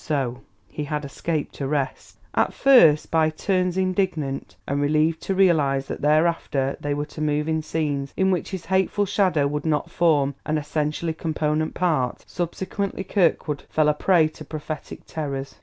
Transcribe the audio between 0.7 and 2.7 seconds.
had escaped arrest.... At